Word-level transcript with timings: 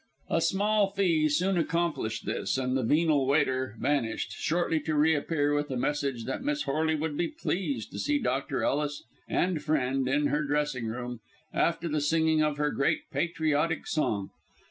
A 0.31 0.41
small 0.41 0.89
fee 0.89 1.29
soon 1.29 1.59
accomplished 1.59 2.25
this, 2.25 2.57
and 2.57 2.75
the 2.75 2.81
venal 2.81 3.27
waiter 3.27 3.75
vanished, 3.79 4.31
shortly 4.31 4.79
to 4.79 4.95
reappear 4.95 5.53
with 5.53 5.67
the 5.67 5.77
message 5.77 6.25
that 6.25 6.41
Miss 6.41 6.63
Horley 6.63 6.95
would 6.95 7.15
be 7.15 7.27
pleased 7.27 7.91
to 7.91 7.99
see 7.99 8.17
Dr. 8.17 8.63
Ellis 8.63 9.03
and 9.27 9.61
friend 9.61 10.07
in 10.07 10.25
her 10.29 10.41
dressing 10.43 10.87
room 10.87 11.19
after 11.53 11.87
the 11.87 12.01
singing 12.01 12.41
of 12.41 12.57
her 12.57 12.71
great 12.71 13.11
patriotic 13.11 13.85
song. 13.85 14.31